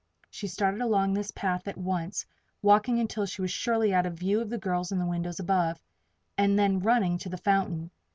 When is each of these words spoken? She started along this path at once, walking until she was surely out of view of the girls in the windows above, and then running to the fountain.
She 0.31 0.47
started 0.47 0.81
along 0.81 1.13
this 1.13 1.29
path 1.29 1.67
at 1.67 1.77
once, 1.77 2.25
walking 2.63 2.99
until 2.99 3.27
she 3.27 3.43
was 3.43 3.51
surely 3.51 3.93
out 3.93 4.07
of 4.07 4.17
view 4.17 4.41
of 4.41 4.49
the 4.49 4.57
girls 4.57 4.91
in 4.91 4.97
the 4.97 5.05
windows 5.05 5.39
above, 5.39 5.79
and 6.39 6.57
then 6.57 6.79
running 6.79 7.19
to 7.19 7.29
the 7.29 7.37
fountain. 7.37 7.91